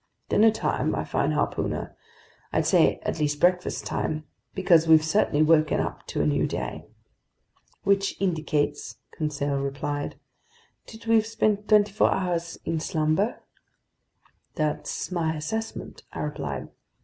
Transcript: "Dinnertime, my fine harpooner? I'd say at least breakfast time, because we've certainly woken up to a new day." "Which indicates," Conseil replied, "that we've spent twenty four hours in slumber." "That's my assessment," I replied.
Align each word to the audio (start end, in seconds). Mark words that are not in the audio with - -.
"Dinnertime, 0.29 0.89
my 0.89 1.03
fine 1.03 1.31
harpooner? 1.33 1.95
I'd 2.51 2.65
say 2.65 2.99
at 3.03 3.19
least 3.19 3.39
breakfast 3.39 3.85
time, 3.85 4.23
because 4.55 4.87
we've 4.87 5.05
certainly 5.05 5.43
woken 5.43 5.79
up 5.79 6.07
to 6.07 6.23
a 6.23 6.25
new 6.25 6.47
day." 6.47 6.87
"Which 7.83 8.19
indicates," 8.19 8.95
Conseil 9.11 9.59
replied, 9.59 10.15
"that 10.91 11.05
we've 11.05 11.27
spent 11.27 11.67
twenty 11.67 11.91
four 11.91 12.11
hours 12.11 12.57
in 12.65 12.79
slumber." 12.79 13.43
"That's 14.55 15.11
my 15.11 15.35
assessment," 15.35 16.01
I 16.11 16.21
replied. 16.21 16.69